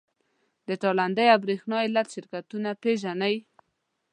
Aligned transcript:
د 0.67 0.69
تالندې 0.81 1.25
او 1.33 1.39
برېښنا 1.45 1.77
علت 1.85 2.07
پیژنئ؟ 2.83 3.35